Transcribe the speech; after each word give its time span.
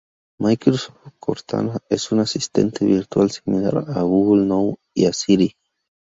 Microsoft 0.39 1.11
Cortana 1.19 1.77
es 1.87 2.11
un 2.11 2.21
asistente 2.21 2.85
virtual 2.85 3.29
similar 3.29 3.77
a 3.87 4.01
Google 4.01 4.47
Now 4.47 4.79
y 4.95 5.05
a 5.05 5.13
Siri. 5.13 5.55